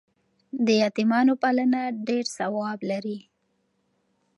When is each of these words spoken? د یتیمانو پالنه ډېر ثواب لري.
د 0.65 0.67
یتیمانو 0.83 1.33
پالنه 1.41 1.81
ډېر 2.07 2.25
ثواب 2.37 2.79
لري. 2.89 3.19